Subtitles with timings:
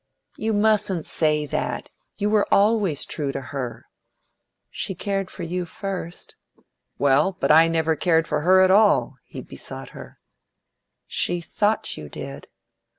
[0.35, 1.91] "You mustn't say that!
[2.17, 3.85] You were always true to her."
[4.71, 6.37] "She cared for you first."
[6.97, 10.19] "Well, but I never cared for her at all!" he besought her.
[11.05, 12.47] "She thought you did."